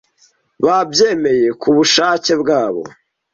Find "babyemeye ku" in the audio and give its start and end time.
0.65-1.67